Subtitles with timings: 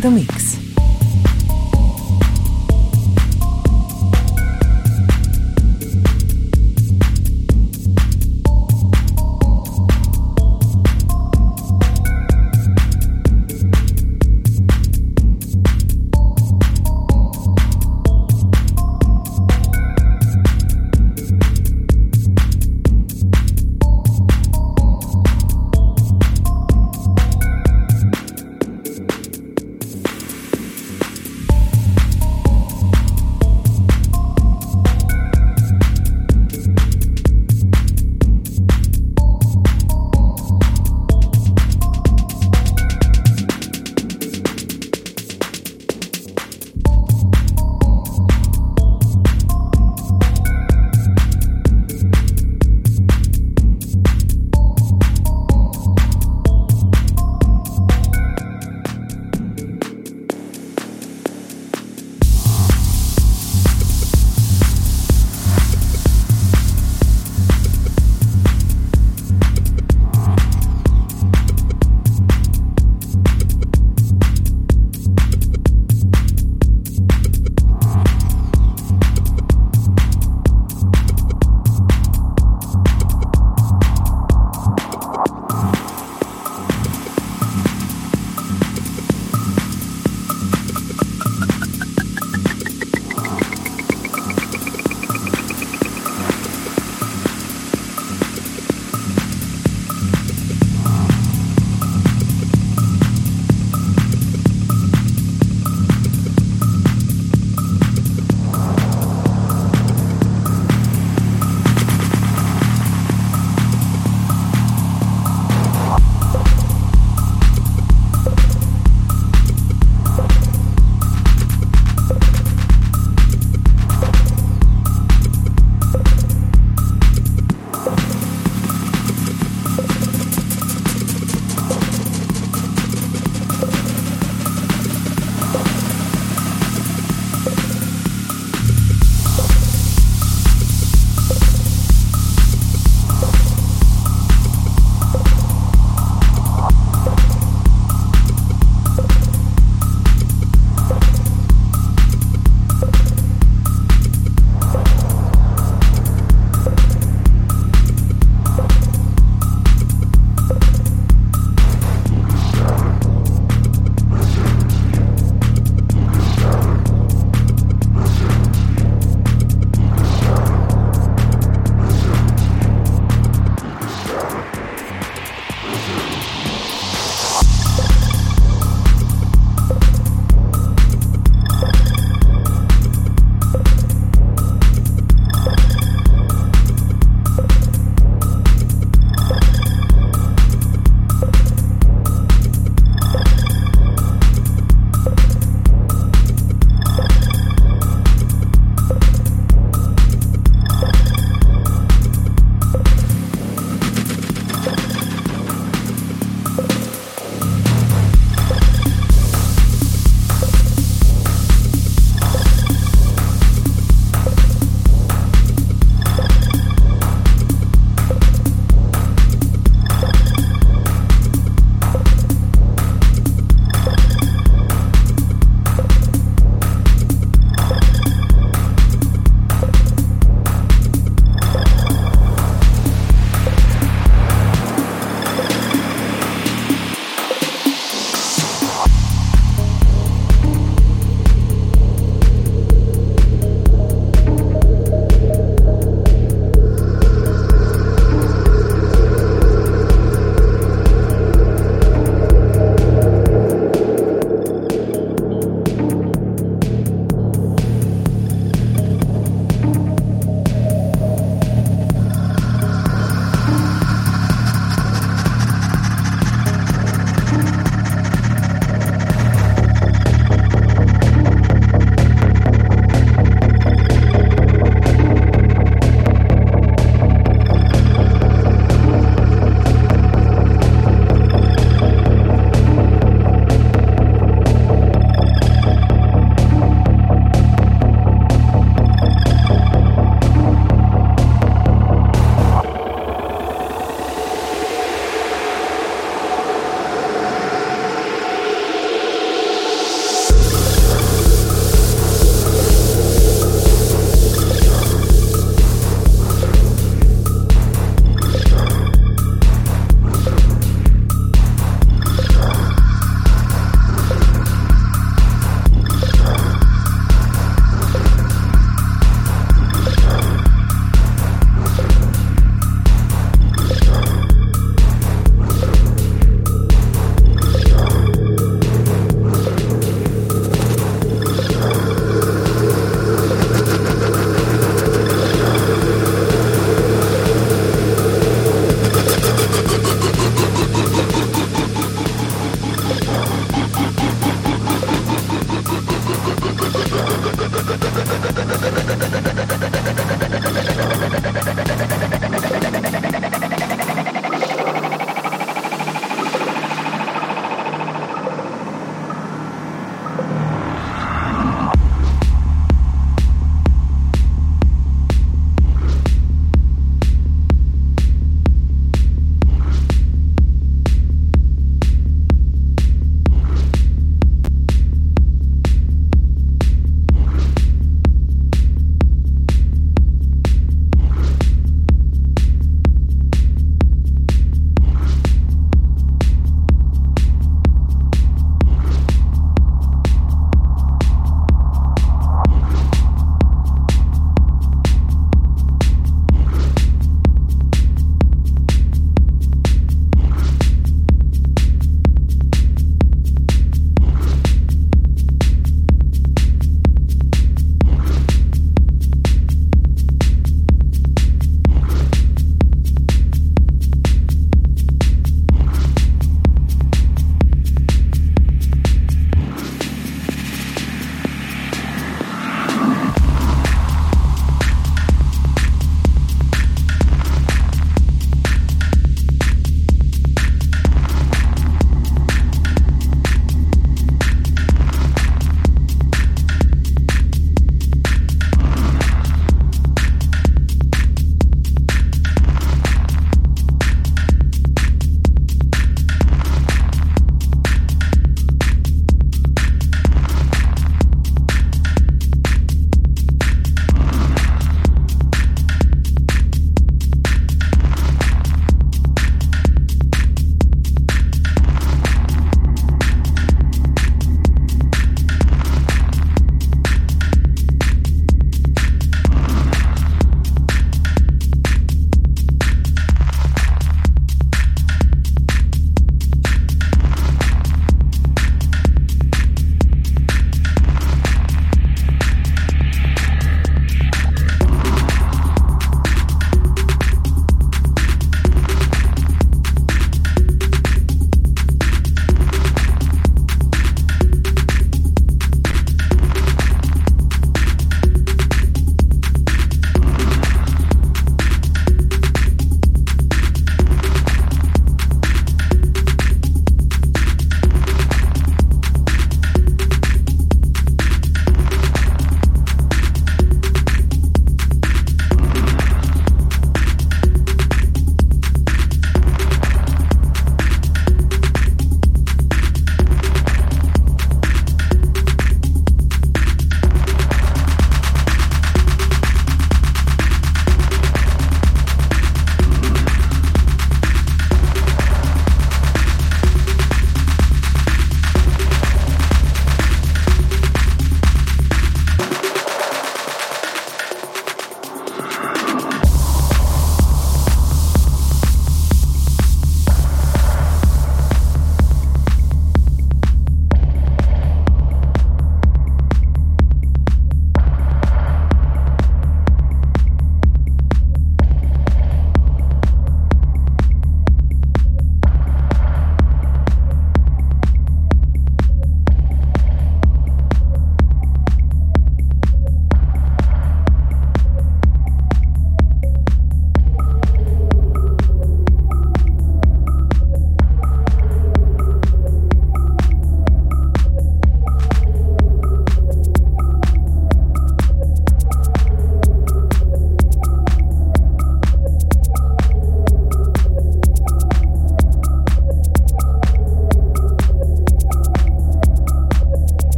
[0.00, 0.67] The mix.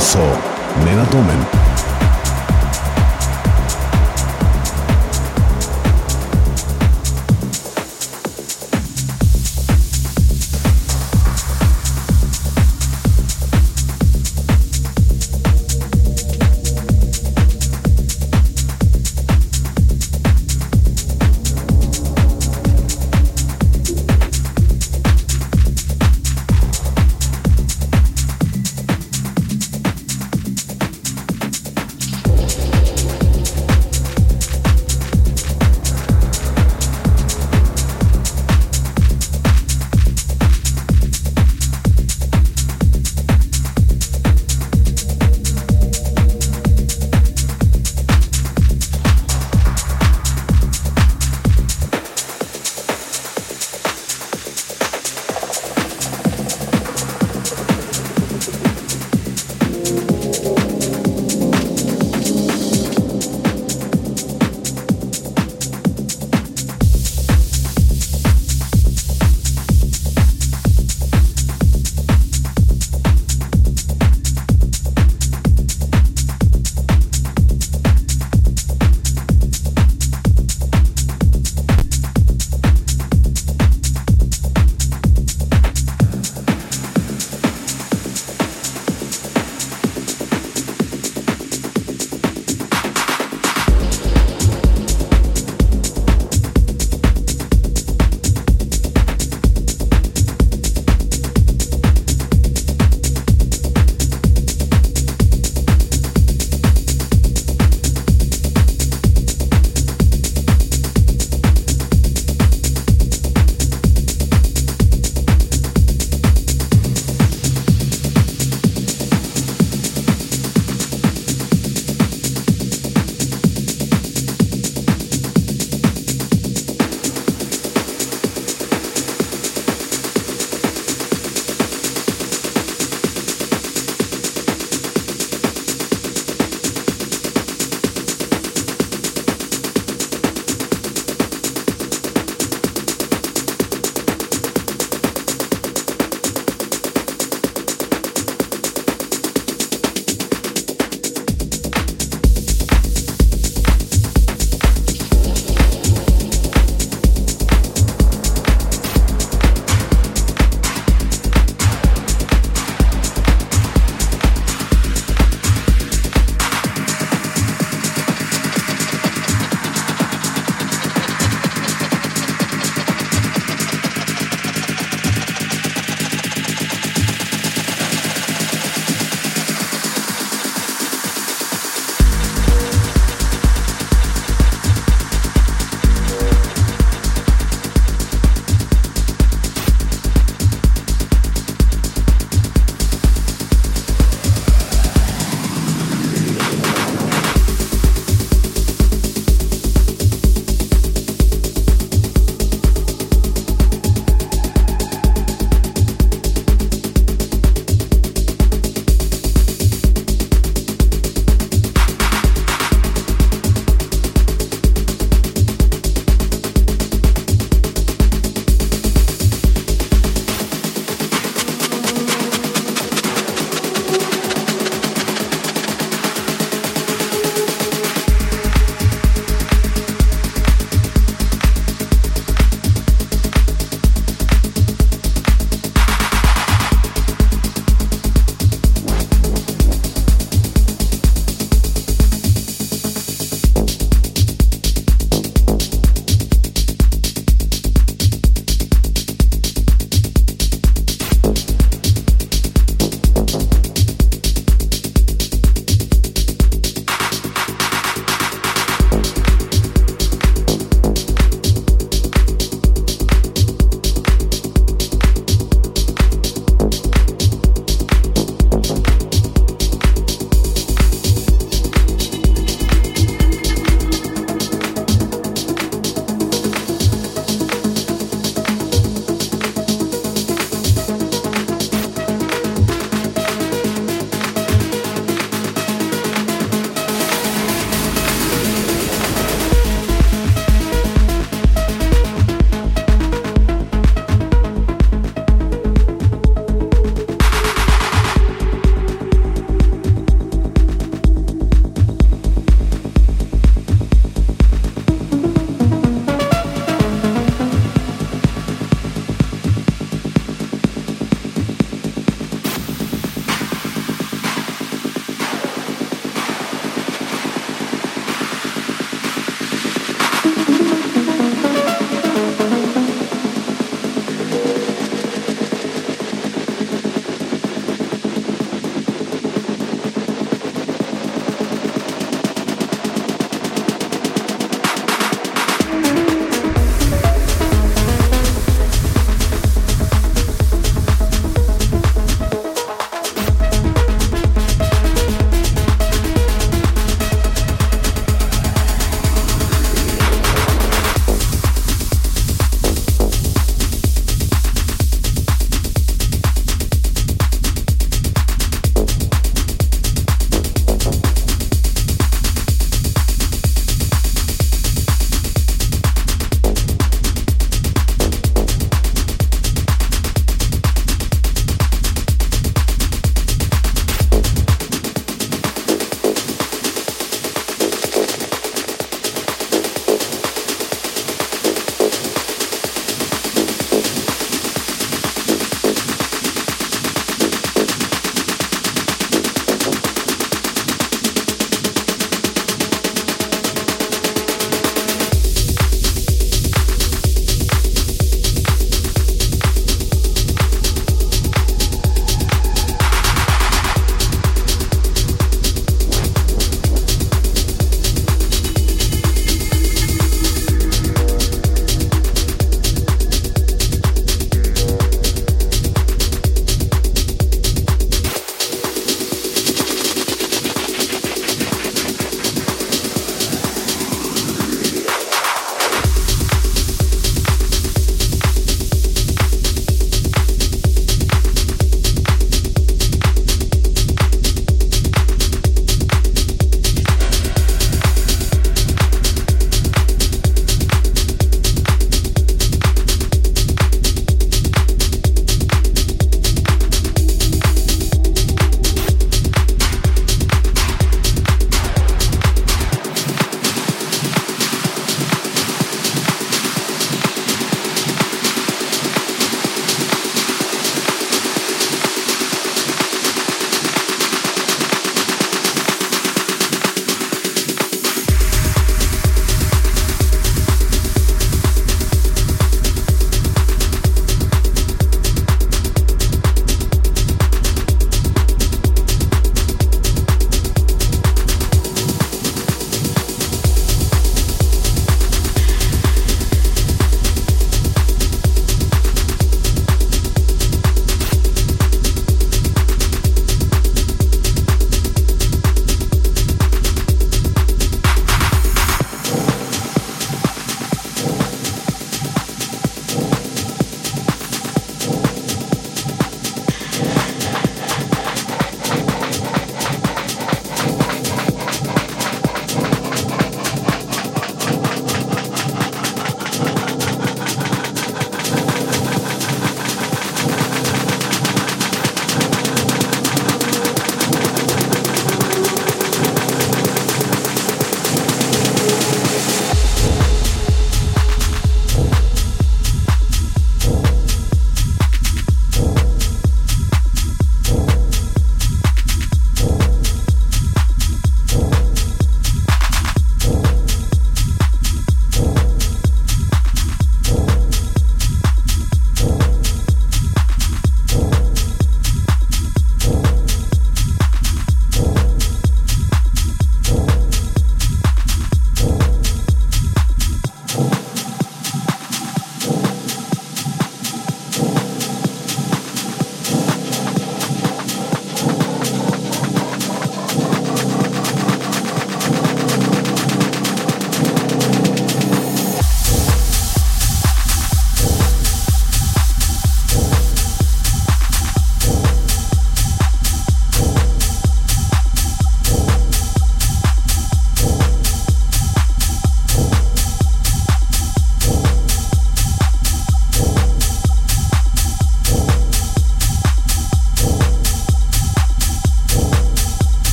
[0.00, 0.18] 想
[0.84, 1.34] メガトーメ